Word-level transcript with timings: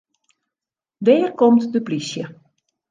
Dêr 1.05 1.27
komt 1.39 1.63
de 1.73 1.79
plysje. 1.87 2.23